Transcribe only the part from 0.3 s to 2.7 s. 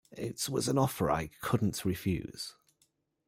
was an offer I couldn't refuse.